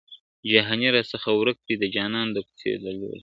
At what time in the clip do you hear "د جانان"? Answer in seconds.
1.81-2.27